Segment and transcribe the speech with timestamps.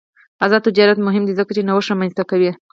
[0.45, 2.51] آزاد تجارت مهم دی ځکه چې نوښت رامنځته کوي.